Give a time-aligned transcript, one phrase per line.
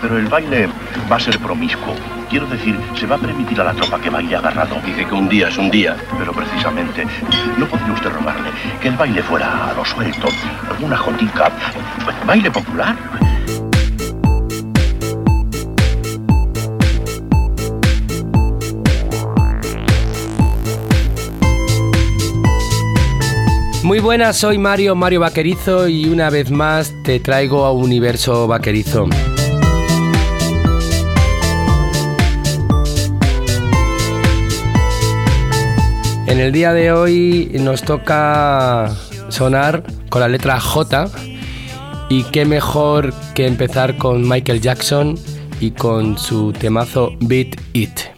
[0.00, 0.68] Pero el baile
[1.10, 1.94] va a ser promiscuo.
[2.30, 4.76] Quiero decir, se va a permitir a la tropa que baile agarrado.
[4.84, 5.96] Dice que un día es un día.
[6.18, 7.06] Pero precisamente,
[7.56, 8.50] ¿no podría usted rogarle
[8.80, 10.28] que el baile fuera a lo suelto?
[10.70, 11.50] Alguna jotica.
[12.26, 12.96] Baile popular.
[23.88, 29.08] Muy buenas, soy Mario, Mario Vaquerizo y una vez más te traigo a Universo Vaquerizo.
[36.28, 38.94] En el día de hoy nos toca
[39.30, 41.08] sonar con la letra J
[42.10, 45.18] y qué mejor que empezar con Michael Jackson
[45.58, 48.17] y con su temazo Beat It.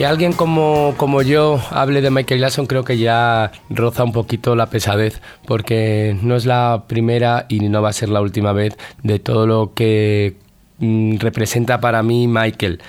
[0.00, 4.56] Que alguien como, como yo hable de Michael Jackson creo que ya roza un poquito
[4.56, 8.78] la pesadez, porque no es la primera y no va a ser la última vez
[9.02, 10.36] de todo lo que
[10.78, 12.80] mm, representa para mí Michael.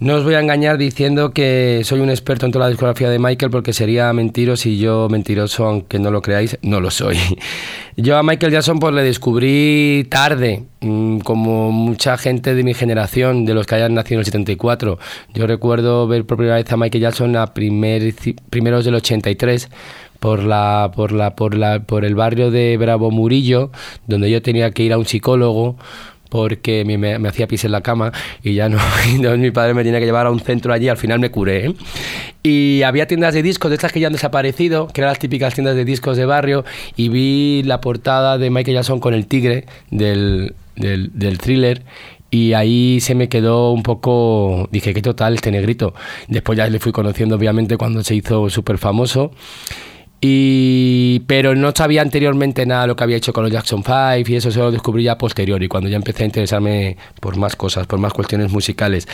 [0.00, 3.20] No os voy a engañar diciendo que soy un experto en toda la discografía de
[3.20, 7.16] Michael porque sería mentiros y yo mentiroso, aunque no lo creáis, no lo soy.
[7.96, 13.44] Yo a Michael Jackson pues le descubrí tarde, mm, como mucha gente de mi generación,
[13.44, 14.98] de los que hayan nacido en el 74.
[15.32, 18.12] Yo recuerdo ver por primera vez a Michael Jackson a primer,
[18.50, 19.68] primeros del 83
[20.18, 23.70] por la por la por la por el barrio de Bravo Murillo,
[24.08, 25.76] donde yo tenía que ir a un psicólogo
[26.28, 28.12] porque me, me, hacía pis en la cama
[28.42, 28.78] y ya no,
[29.08, 31.66] entonces mi padre me tenía que llevar a un centro allí, al final me curé.
[31.66, 31.74] ¿eh?
[32.42, 35.54] Y había tiendas de discos, de estas que ya han desaparecido, que eran las típicas
[35.54, 36.64] tiendas de discos de barrio,
[36.96, 41.82] y vi la portada de Michael Jackson con el tigre del, del, del thriller
[42.34, 45.94] y ahí se me quedó un poco, dije, qué total este negrito.
[46.26, 49.30] Después ya le fui conociendo obviamente cuando se hizo súper famoso.
[50.26, 54.26] Y, pero no sabía anteriormente nada de lo que había hecho con los Jackson 5
[54.26, 57.56] y eso se lo descubrí ya posterior y cuando ya empecé a interesarme por más
[57.56, 59.06] cosas, por más cuestiones musicales.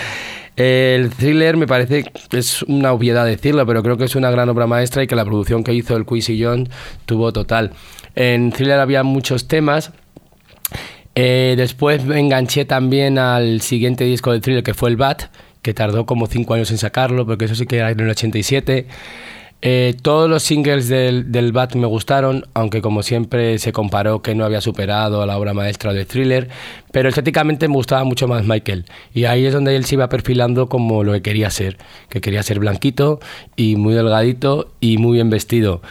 [0.54, 4.68] El thriller me parece, es una obviedad decirlo, pero creo que es una gran obra
[4.68, 6.70] maestra y que la producción que hizo el Quincy Jones
[7.06, 7.72] tuvo total.
[8.14, 9.90] En thriller había muchos temas.
[11.16, 15.22] Eh, después me enganché también al siguiente disco de thriller que fue el Bat,
[15.60, 18.86] que tardó como cinco años en sacarlo, porque eso sí que era en el 87.
[19.62, 24.34] Eh, todos los singles del, del, Bat me gustaron, aunque como siempre se comparó que
[24.34, 26.48] no había superado a la obra maestra de Thriller,
[26.92, 28.86] pero estéticamente me gustaba mucho más Michael.
[29.12, 31.76] Y ahí es donde él se iba perfilando como lo que quería ser,
[32.08, 33.20] que quería ser blanquito
[33.54, 35.82] y muy delgadito y muy bien vestido.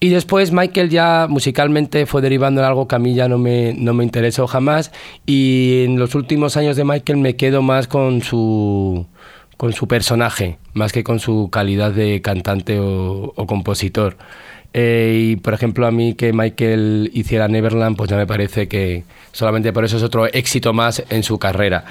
[0.00, 3.74] Y después Michael ya musicalmente fue derivando en algo que a mí ya no me,
[3.76, 4.92] no me interesó jamás
[5.26, 9.06] y en los últimos años de Michael me quedo más con su
[9.58, 14.16] con su personaje, más que con su calidad de cantante o, compositor.
[14.72, 19.02] Eh, y por ejemplo, a mí que Michael hiciera Neverland, pues ya me parece que
[19.32, 21.84] solamente por eso es otro éxito más en su carrera.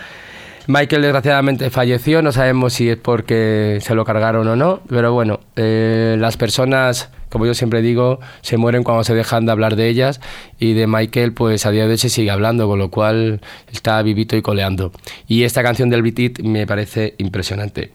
[0.67, 5.41] Michael desgraciadamente falleció, no sabemos si es porque se lo cargaron o no, pero bueno,
[5.57, 9.87] eh, las personas como yo siempre digo, se mueren cuando se dejan de hablar de
[9.87, 10.21] ellas
[10.59, 13.41] y de Michael pues a día de hoy se sigue hablando, con lo cual
[13.71, 14.91] está vivito y coleando.
[15.27, 17.93] Y esta canción del Beat me parece impresionante.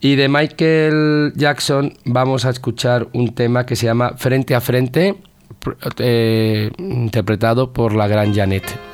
[0.00, 5.16] Y de Michael Jackson vamos a escuchar un tema que se llama Frente a Frente,
[5.98, 8.93] eh, interpretado por la gran Janet.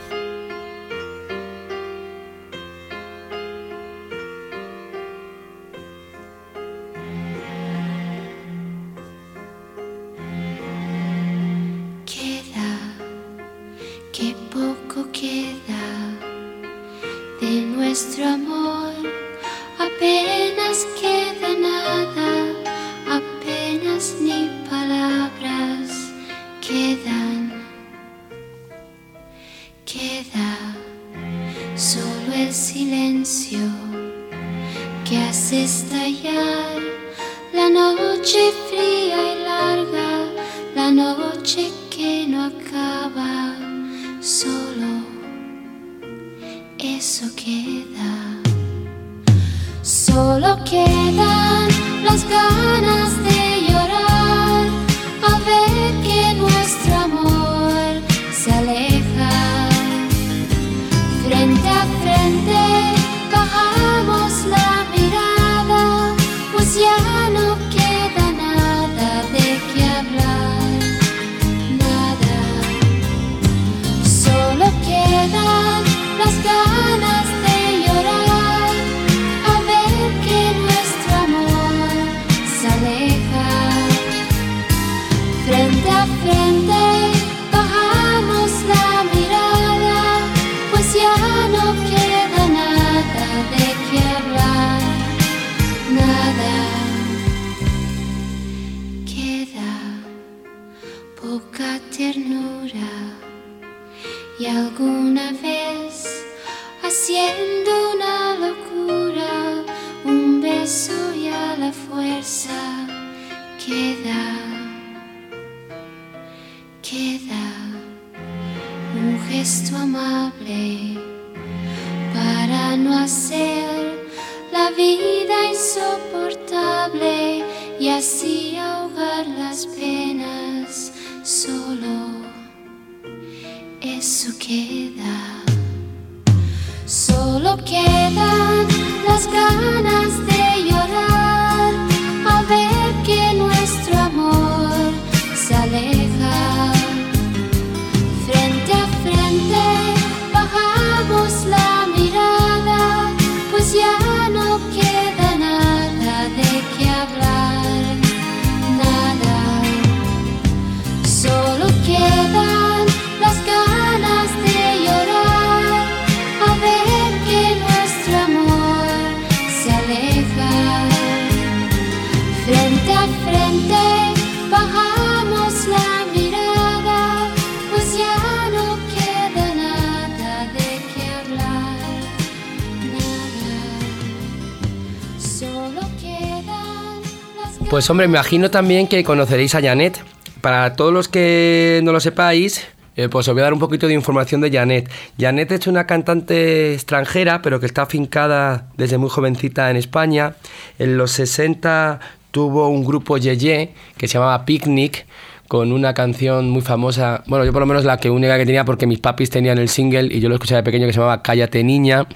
[187.80, 190.04] Pues hombre, me imagino también que conoceréis a Janet.
[190.42, 193.87] Para todos los que no lo sepáis, eh, pues os voy a dar un poquito
[193.87, 194.90] de información de Janet.
[195.18, 200.34] Janet es una cantante extranjera, pero que está afincada desde muy jovencita en España.
[200.78, 205.06] En los 60 tuvo un grupo Yeye que se llamaba Picnic
[205.49, 208.66] con una canción muy famosa, bueno, yo por lo menos la que única que tenía
[208.66, 211.22] porque mis papis tenían el single y yo lo escuché de pequeño que se llamaba
[211.22, 212.06] Cállate Niña.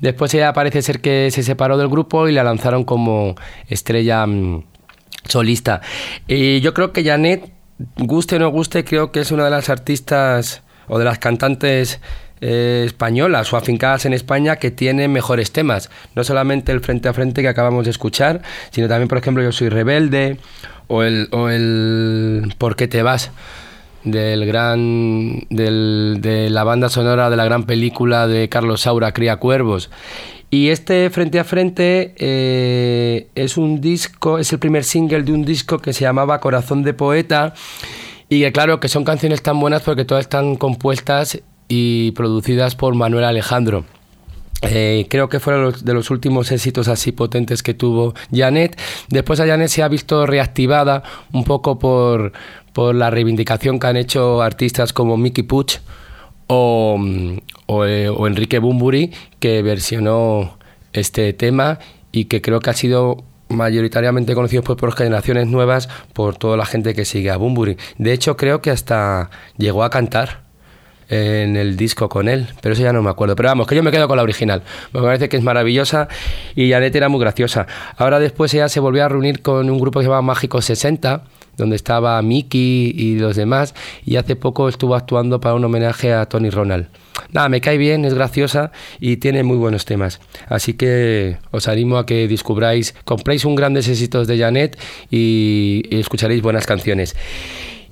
[0.00, 3.36] Después ella parece ser que se separó del grupo y la lanzaron como
[3.70, 4.64] estrella mm,
[5.24, 5.80] solista.
[6.26, 7.50] Y yo creo que Janet,
[7.96, 12.00] guste o no guste, creo que es una de las artistas o de las cantantes
[12.40, 15.90] eh, españolas o afincadas en España que tiene mejores temas.
[16.14, 19.52] No solamente el frente a frente que acabamos de escuchar, sino también, por ejemplo, Yo
[19.52, 20.38] soy rebelde
[20.86, 23.30] o el, o el ¿Por qué te vas?
[24.04, 29.36] del gran del, de la banda sonora de la gran película de Carlos Saura Cría
[29.36, 29.90] Cuervos
[30.50, 35.44] y este Frente a Frente eh, es un disco, es el primer single de un
[35.44, 37.54] disco que se llamaba Corazón de Poeta.
[38.30, 42.94] Y que claro, que son canciones tan buenas porque todas están compuestas y producidas por
[42.94, 43.84] Manuel Alejandro.
[44.62, 48.78] Eh, creo que fueron de los últimos éxitos así potentes que tuvo Janet.
[49.08, 51.02] Después a Janet se ha visto reactivada
[51.32, 52.32] un poco por,
[52.72, 55.78] por la reivindicación que han hecho artistas como Mickey Puch
[56.48, 56.98] o,
[57.86, 60.58] eh, o, Enrique Bumburi, que versionó
[60.92, 61.78] este tema
[62.10, 66.66] y que creo que ha sido mayoritariamente conocido pues, por generaciones nuevas, por toda la
[66.66, 67.76] gente que sigue a Bumburi.
[67.96, 70.48] De hecho, creo que hasta llegó a cantar
[71.08, 73.34] en el disco con él, pero eso ya no me acuerdo.
[73.36, 74.62] Pero vamos, que yo me quedo con la original.
[74.92, 76.08] Me parece que es maravillosa
[76.54, 77.66] y Janet era muy graciosa.
[77.96, 81.22] Ahora después ella se volvió a reunir con un grupo que se llama Mágico 60,
[81.58, 83.74] donde estaba Mickey y los demás,
[84.06, 86.86] y hace poco estuvo actuando para un homenaje a Tony Ronald.
[87.32, 90.20] Nada, me cae bien, es graciosa y tiene muy buenos temas.
[90.48, 94.78] Así que os animo a que descubráis, compréis un grandes éxitos de Janet
[95.10, 97.16] y, escucharéis buenas canciones.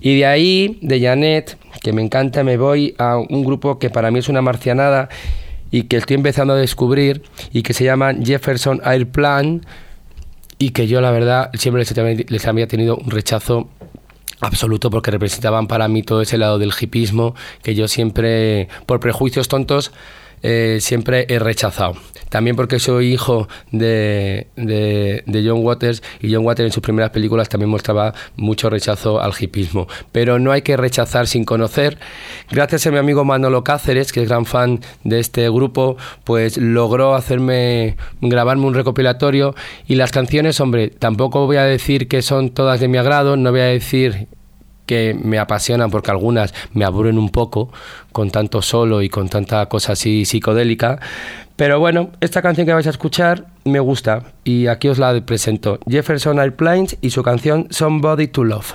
[0.00, 4.10] Y de ahí, de Janet, que me encanta, me voy a un grupo que para
[4.10, 5.08] mí es una marcianada
[5.70, 9.62] y que estoy empezando a descubrir y que se llama Jefferson Airplane
[10.58, 11.84] y que yo la verdad siempre
[12.28, 13.68] les, había tenido un rechazo
[14.40, 19.48] absoluto porque representaban para mí todo ese lado del hipismo que yo siempre, por prejuicios
[19.48, 19.92] tontos,
[20.42, 21.94] eh, siempre he rechazado.
[22.28, 27.48] También porque soy hijo de, de, John Waters y John Waters en sus primeras películas
[27.48, 29.86] también mostraba mucho rechazo al hipismo.
[30.12, 31.98] Pero no hay que rechazar sin conocer.
[32.50, 37.14] Gracias a mi amigo Manolo Cáceres, que es gran fan de este grupo, pues logró
[37.14, 39.54] hacerme grabarme un recopilatorio
[39.86, 43.50] y las canciones, hombre, tampoco voy a decir que son todas de mi agrado, no
[43.50, 44.28] voy a decir
[44.86, 47.70] que me apasionan porque algunas me aburren un poco
[48.12, 51.00] con tanto solo y con tanta cosa así psicodélica.
[51.56, 55.78] Pero bueno, esta canción que vais a escuchar me gusta y aquí os la presento.
[55.88, 58.74] Jefferson Airplanes y su canción Somebody to Love.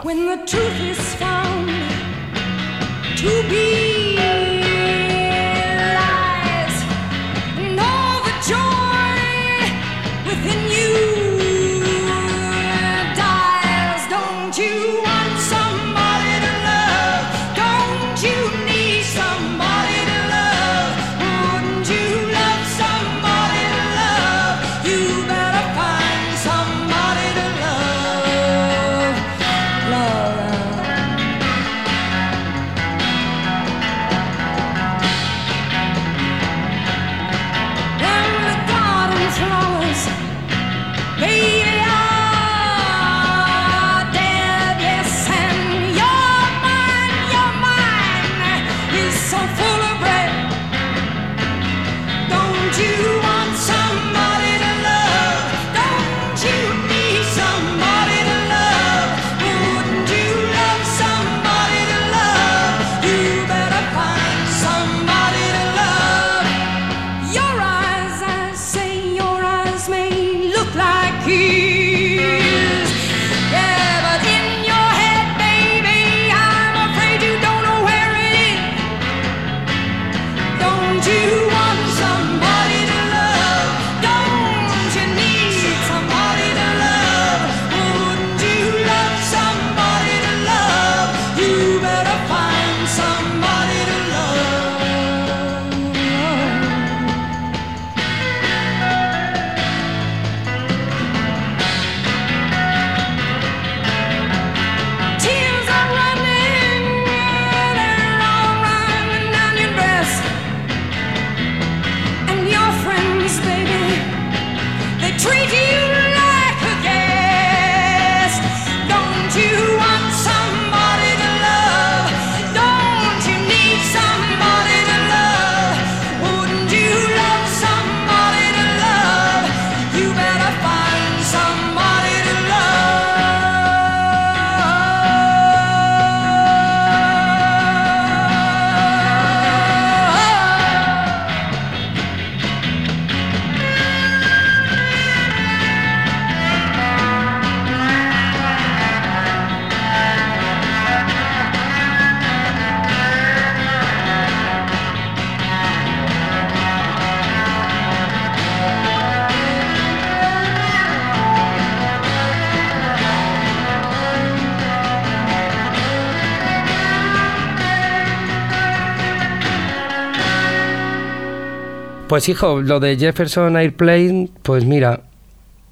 [172.12, 175.04] Pues hijo, lo de Jefferson Airplane, pues mira,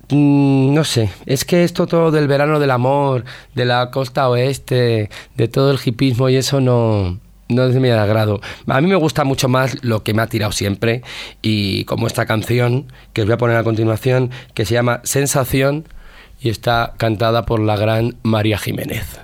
[0.09, 5.09] mm, no sé, es que esto todo del verano del amor, de la costa oeste,
[5.35, 7.19] de todo el hipismo y eso no,
[7.49, 8.39] no es de mi agrado.
[8.67, 11.03] A mí me gusta mucho más lo que me ha tirado siempre
[11.41, 15.89] y como esta canción que os voy a poner a continuación, que se llama Sensación
[16.39, 19.19] y está cantada por la gran María Jiménez.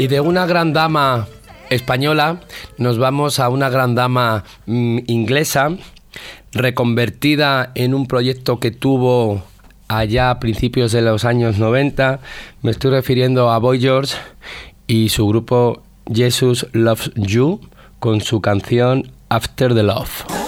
[0.00, 1.28] Y de una gran dama
[1.68, 2.40] española
[2.78, 5.76] nos vamos a una gran dama mm, inglesa
[6.52, 9.42] reconvertida en un proyecto que tuvo
[9.88, 12.20] allá a principios de los años 90.
[12.62, 14.16] Me estoy refiriendo a Boy George
[14.86, 17.60] y su grupo Jesus Loves You
[17.98, 20.39] con su canción After the Love.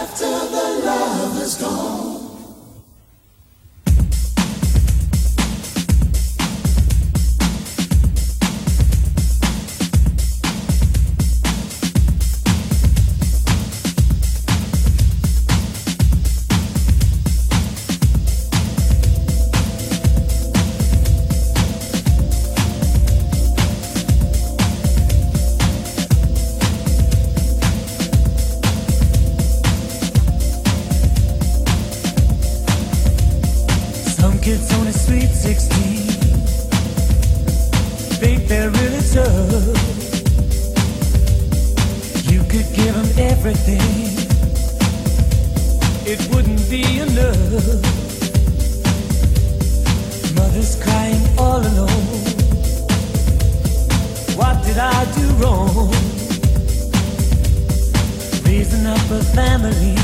[58.45, 59.97] raising up a family.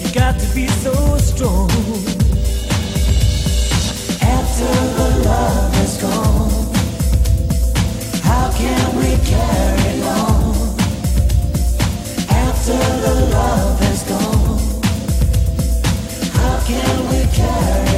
[0.00, 1.70] You got to be so strong.
[4.22, 6.50] After the love has gone,
[8.22, 10.78] how can we carry on?
[12.28, 14.58] After the love gone,
[16.32, 17.89] how can we carry?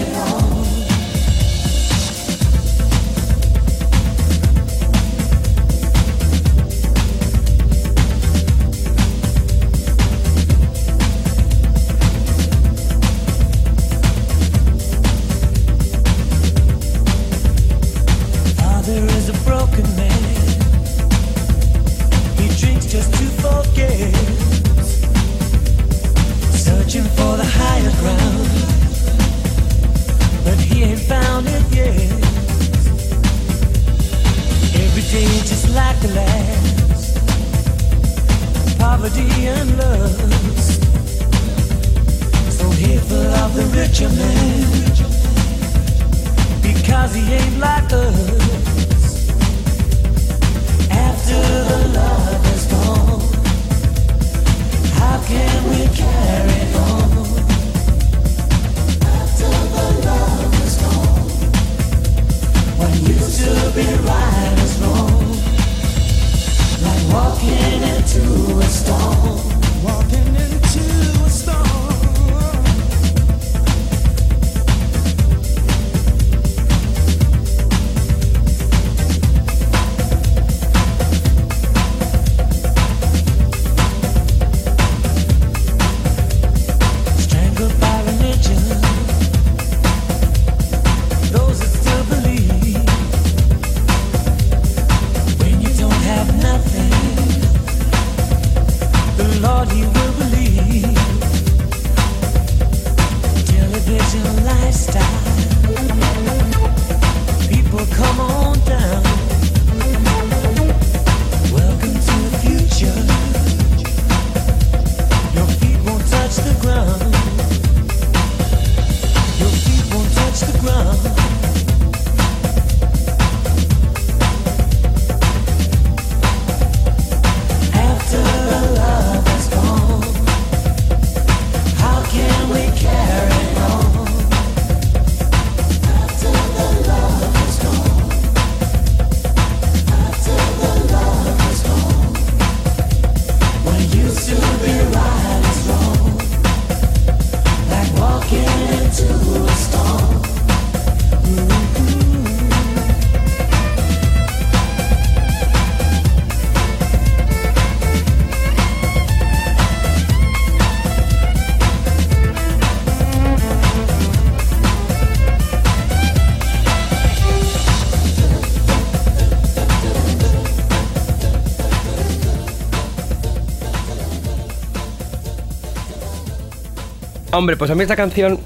[177.33, 178.39] Hombre, pues a mí esta canción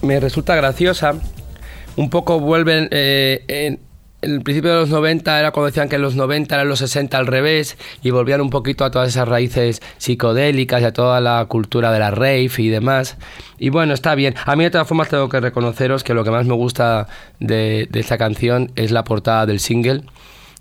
[0.00, 1.14] me resulta graciosa.
[1.96, 2.88] Un poco vuelven.
[2.92, 3.80] Eh, en,
[4.22, 7.18] el principio de los 90 era cuando decían que en los 90 eran los 60
[7.18, 11.44] al revés y volvían un poquito a todas esas raíces psicodélicas y a toda la
[11.46, 13.16] cultura de la rave y demás.
[13.58, 14.36] Y bueno, está bien.
[14.44, 17.08] A mí de todas formas tengo que reconoceros que lo que más me gusta
[17.40, 20.02] de, esta canción es la portada del single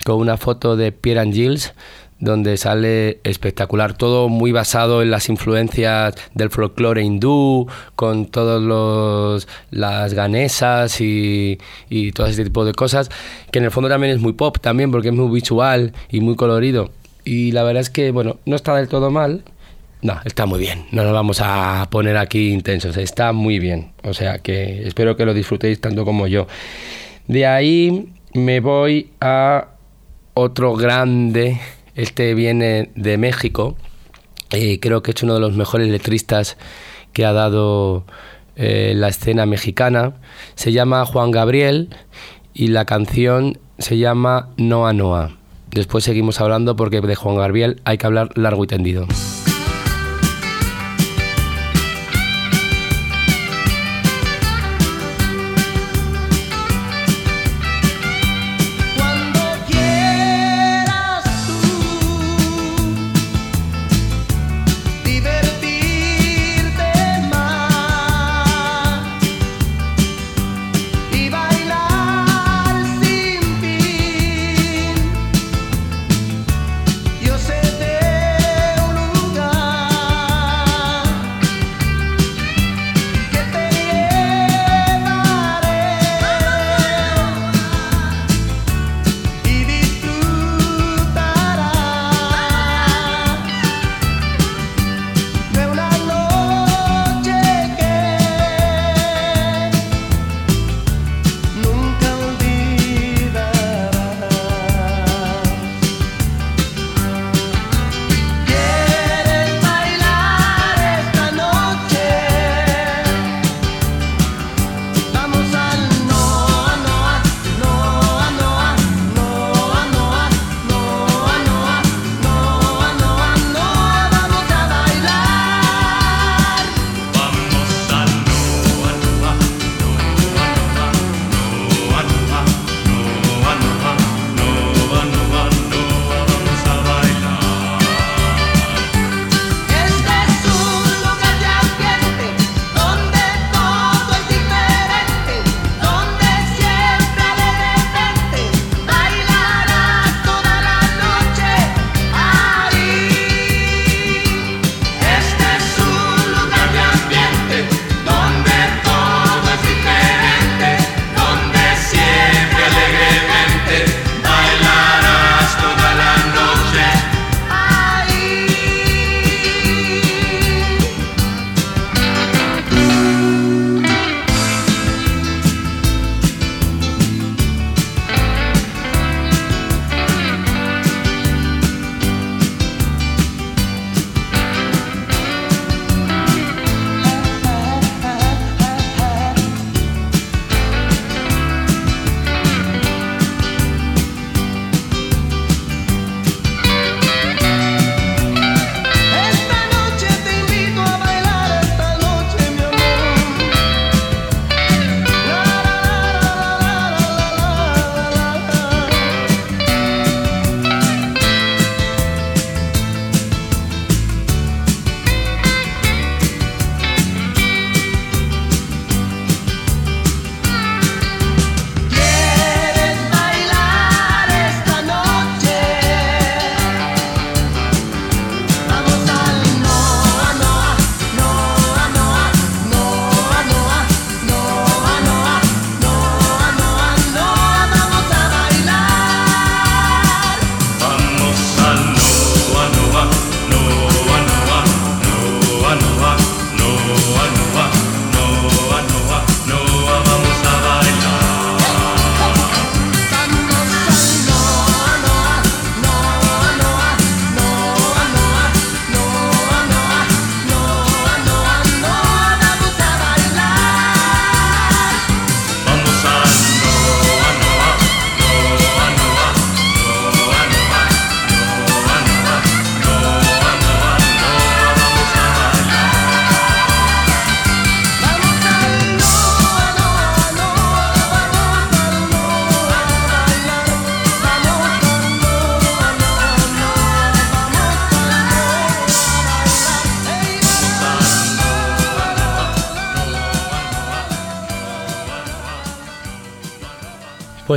[0.03, 1.73] con una foto de Pierre and Gilles
[2.19, 9.47] donde sale espectacular, todo muy basado en las influencias del folclore hindú, con todos los
[9.71, 13.09] las ganesas y, y todo ese tipo de cosas,
[13.51, 16.35] que en el fondo también es muy pop también, porque es muy visual y muy
[16.35, 16.91] colorido.
[17.23, 19.43] Y la verdad es que, bueno, no está del todo mal,
[20.01, 20.85] no, está muy bien.
[20.91, 22.97] No nos vamos a poner aquí intensos.
[22.97, 23.91] Está muy bien.
[24.03, 26.47] O sea que espero que lo disfrutéis tanto como yo.
[27.27, 29.69] De ahí me voy a
[30.33, 31.59] otro grande
[31.97, 33.75] este viene de México.
[34.51, 36.55] y creo que es uno de los mejores letristas
[37.11, 38.05] que ha dado
[38.55, 40.13] eh, la escena mexicana.
[40.55, 41.89] Se llama Juan Gabriel
[42.53, 45.37] y la canción se llama Noa Noa.
[45.71, 49.05] Después seguimos hablando porque de Juan Gabriel hay que hablar largo y tendido.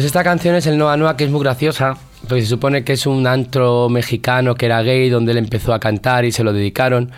[0.01, 2.95] Pues esta canción es el Noa Noa, que es muy graciosa, porque se supone que
[2.95, 6.55] es un antro mexicano que era gay, donde él empezó a cantar y se lo
[6.55, 7.11] dedicaron.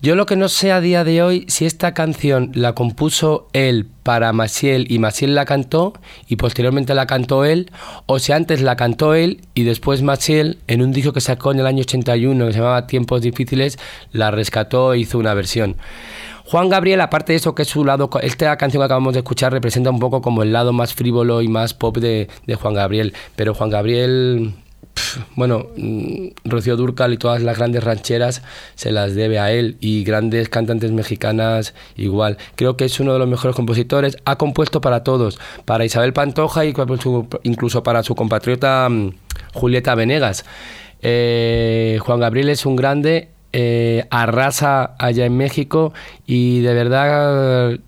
[0.00, 3.86] Yo lo que no sé a día de hoy si esta canción la compuso él
[4.04, 5.92] para Maciel y Maciel la cantó
[6.28, 7.70] y posteriormente la cantó él,
[8.06, 11.60] o si antes la cantó él y después Maciel, en un disco que sacó en
[11.60, 13.78] el año 81 que se llamaba Tiempos Difíciles,
[14.12, 15.76] la rescató e hizo una versión.
[16.50, 19.52] Juan Gabriel, aparte de eso, que es su lado, esta canción que acabamos de escuchar
[19.52, 22.28] representa un poco como el lado más frívolo y más pop de,
[22.60, 23.14] Juan Gabriel.
[23.36, 24.54] Pero Juan Gabriel,
[25.36, 28.42] bueno, mm, Rocío Durcal y todas las grandes rancheras
[28.74, 32.36] se las debe a él y grandes cantantes mexicanas igual.
[32.56, 34.16] Creo que es uno de los mejores compositores.
[34.24, 36.74] Ha compuesto para todos, para Isabel Pantoja y
[37.44, 39.12] incluso para su compatriota mm,
[39.54, 40.44] Julieta Venegas.
[41.00, 45.92] Eh, Juan Gabriel es un grande eh, arrasa allá en México
[46.26, 47.80] y de verdad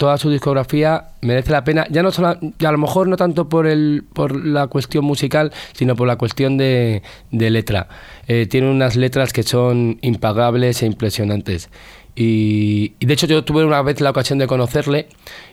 [0.00, 3.66] toda su discografía merece la pena, ya no solo, a lo mejor no tanto por
[3.66, 7.86] el por la cuestión musical, sino por la cuestión de, letra.
[8.26, 11.68] Eh, tiene unas letras que son impagables e impresionantes.
[12.16, 15.06] Y, de hecho yo tuve una vez la ocasión de conocerle,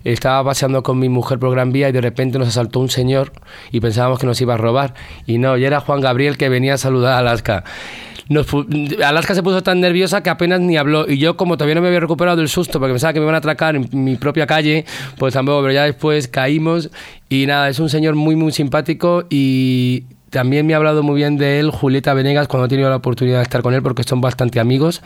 [0.06, 3.34] estaba paseando con mi mujer por Gran Vía y de repente nos asaltó un señor
[3.74, 4.94] y pensábamos que nos iba a robar.
[5.26, 7.66] Y no, y era Juan Gabriel que venía a saludar a Alaska.
[9.04, 11.10] Alaska se puso tan nerviosa que apenas ni habló.
[11.10, 13.36] Y yo, como todavía no me había recuperado del susto porque pensaba que me iban
[13.36, 14.86] a atracar en mi propia calle,
[15.18, 16.90] pues tampoco, pero ya después caímos.
[17.30, 21.38] Y nada, es un señor muy, muy simpático y también me ha hablado muy bien
[21.38, 24.20] de él Julieta Venegas cuando he tenido la oportunidad de estar con él porque son
[24.20, 25.02] bastante amigos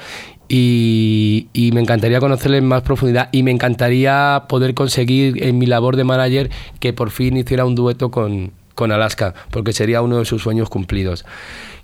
[0.49, 5.67] y, y, me encantaría conocerle en más profundidad y me encantaría poder conseguir en mi
[5.67, 10.17] labor de manager que por fin hiciera un dueto con, con Alaska porque sería uno
[10.17, 11.25] de sus sueños cumplidos.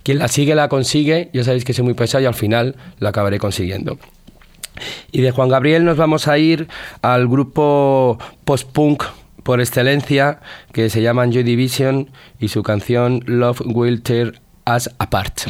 [0.08, 3.10] Quien la sigue la consigue, ya sabéis que soy muy pesado y al final la
[3.10, 4.00] acabaré consiguiendo.
[5.12, 6.70] Y de Juan Gabriel nos vamos a ir
[7.02, 9.04] al grupo post-punk
[9.44, 10.40] por excelencia
[10.72, 15.42] que se llama Joy Division y su canción Love Will Tear Us Apart.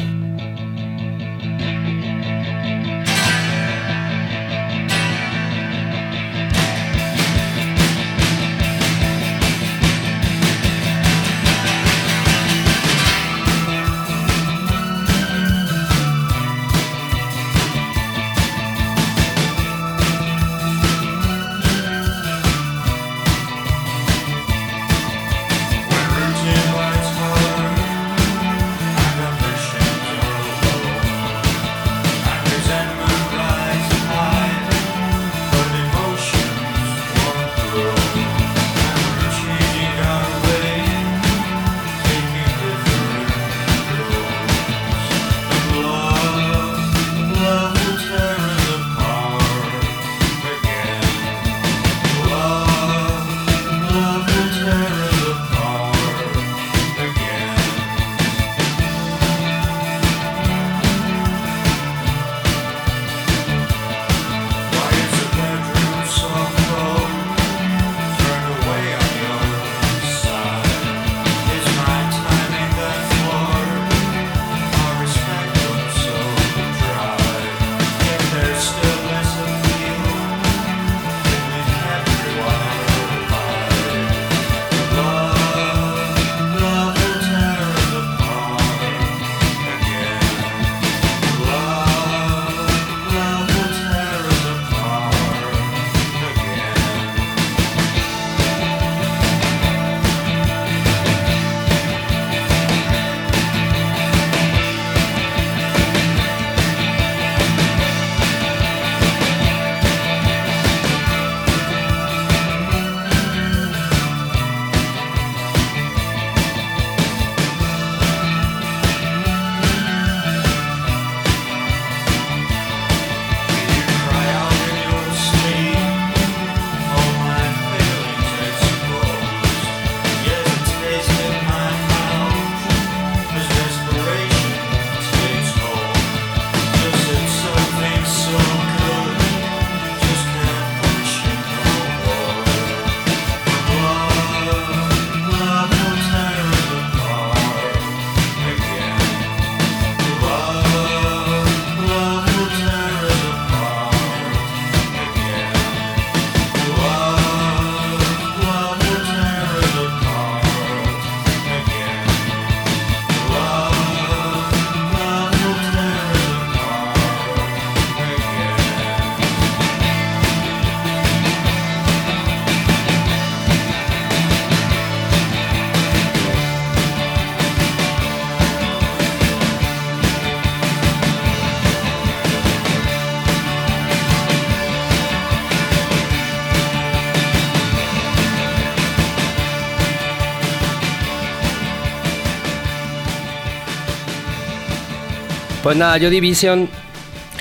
[195.68, 196.66] Pues nada, Joy Division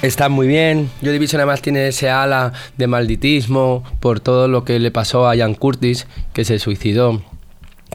[0.02, 0.90] está muy bien.
[1.02, 5.36] Joy Division además tiene ese ala de malditismo por todo lo que le pasó a
[5.38, 7.22] Ian Curtis, que se suicidó.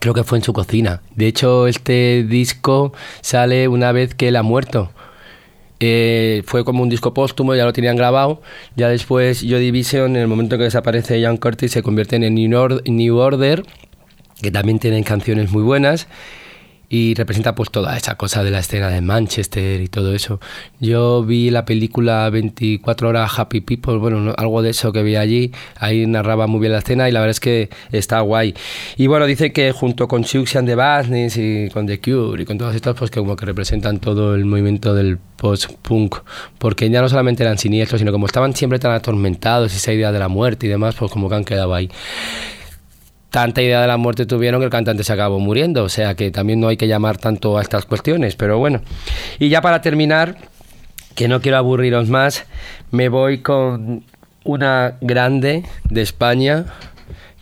[0.01, 1.03] Creo que fue en su cocina.
[1.15, 4.91] De hecho, este disco sale una vez que él ha muerto.
[5.81, 8.41] Eh, fue como un disco póstumo, ya lo tenían grabado.
[8.75, 13.19] Ya después Joy Division, en el momento que desaparece Ian Curtis, se convierte en New
[13.19, 13.65] Order,
[14.41, 16.09] que también tienen canciones muy buenas
[16.93, 20.41] y representa pues toda esa cosa de la escena de Manchester y todo eso.
[20.79, 25.53] Yo vi la película 24 horas Happy People, bueno, algo de eso que vi allí,
[25.79, 28.55] ahí narraba muy bien la escena y la verdad es que está guay.
[28.99, 32.45] Y bueno, dice que junto con Siouxsie and the Badness y con The Cure y
[32.45, 36.17] con todos estos, pues que como que representan todo el movimiento del post-punk,
[36.59, 40.19] porque ya no solamente eran siniestros, sino como estaban siempre tan atormentados, esa idea de
[40.19, 41.89] la muerte y demás, pues como que han quedado ahí
[43.33, 46.31] tanta idea de la muerte tuvieron que el cantante se acabó muriendo, o sea que
[46.31, 48.83] también no hay que llamar tanto a estas cuestiones, pero bueno.
[49.39, 50.37] Y ya para terminar,
[51.15, 52.45] que no quiero aburriros más,
[52.91, 54.05] me voy con
[54.45, 56.67] una grande de España,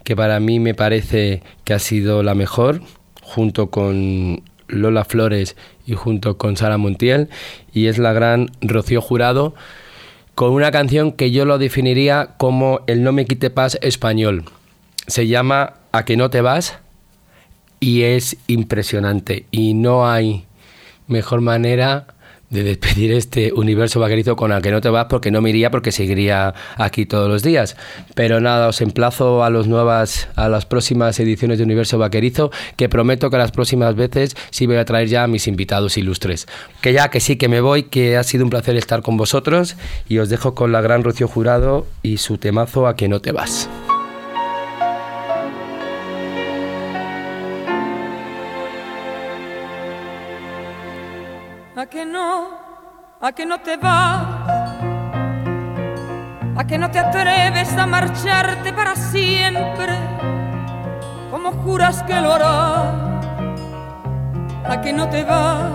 [0.05, 2.83] que para mí me parece que ha sido la mejor,
[3.21, 7.31] junto con Lola Flores y junto con Sara Montiel,
[7.73, 9.57] y es la gran Rocío Jurado,
[10.37, 14.45] con una canción que yo lo definiría como el No me quite paz español.
[15.09, 16.79] Se llama a que no te vas
[17.81, 20.45] y es impresionante y no hay
[21.07, 22.07] mejor manera
[22.51, 25.71] de despedir este universo vaquerizo con a que no te vas porque no me iría
[25.71, 27.77] porque seguiría aquí todos los días.
[28.15, 32.89] Pero nada, os emplazo a los nuevas a las próximas ediciones de Universo Vaquerizo, que
[32.89, 36.49] prometo que las próximas veces sí voy a traer ya a mis invitados ilustres.
[36.81, 39.77] Que ya que sí que me voy, que ha sido un placer estar con vosotros
[40.09, 43.31] y os dejo con la gran Rocío Jurado y su temazo a que no te
[43.31, 43.69] vas.
[53.21, 54.23] A que no te vas,
[56.57, 59.95] a que no te atreves a marcharte para siempre,
[61.31, 62.95] como juras que lo harás,
[64.69, 65.73] a que no te vas,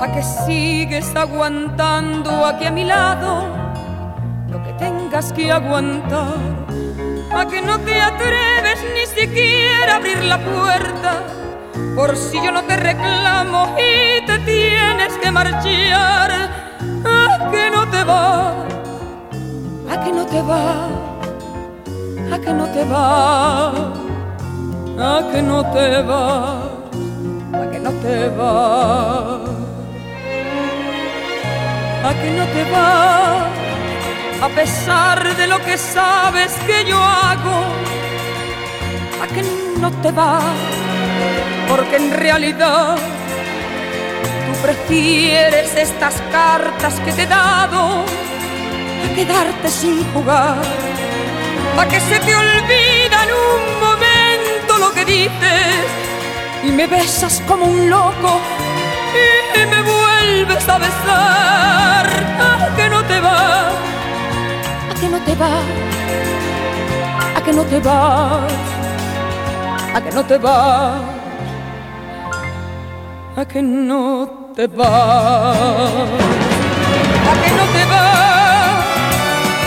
[0.00, 3.44] a que sigues aguantando aquí a mi lado
[4.48, 6.36] lo que tengas que aguantar,
[7.34, 11.22] a que no te atreves ni siquiera a abrir la puerta
[11.94, 16.30] por si yo no te reclamo y tienes que marchar,
[17.04, 18.50] a que no te va,
[19.90, 20.88] a que no te va,
[22.32, 23.68] a que no te va,
[24.98, 26.62] a que no te va,
[27.52, 29.36] a que no te va,
[32.08, 33.46] a que no te va,
[34.42, 37.58] a pesar de lo que sabes que yo hago,
[39.22, 39.42] a que
[39.80, 40.40] no te va
[41.68, 42.96] porque en realidad
[44.46, 48.04] tú prefieres estas cartas que te he dado
[49.04, 50.62] a quedarte sin jugar,
[51.78, 55.86] a que se te olvida en un momento lo que dices
[56.64, 58.40] y me besas como un loco
[59.54, 62.06] y me vuelves a besar,
[62.40, 63.68] a que no te va,
[64.90, 65.54] a que no te va,
[67.36, 68.46] a que no te va,
[69.94, 71.25] a que no te va
[73.36, 74.88] a que no te vas,
[77.30, 78.84] a que no te vas,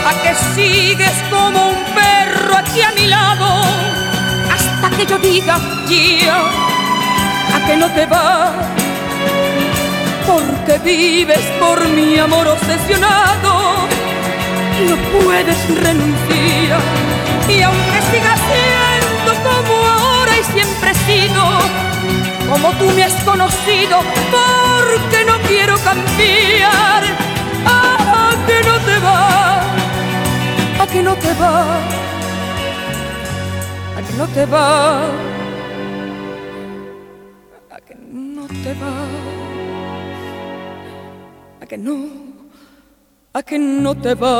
[0.09, 3.47] a que sigues como un perro aquí a mi lado,
[4.51, 6.38] hasta que yo diga ya,
[7.55, 8.53] a que no te vas,
[10.26, 13.88] porque vives por mi amor obsesionado
[14.88, 16.82] no puedes renunciar,
[17.47, 21.88] y aunque sigas siendo como ahora y siempre he sido,
[22.49, 23.99] como tú me has conocido,
[24.31, 27.29] porque no quiero cambiar.
[27.99, 29.49] a que no te va,
[30.81, 31.77] a que no te va,
[33.95, 35.05] a que no te va,
[37.69, 38.93] a que no te va,
[41.61, 41.95] a que no,
[43.33, 44.39] a que no te va.